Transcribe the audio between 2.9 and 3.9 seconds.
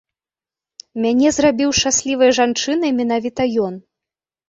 менавіта ён.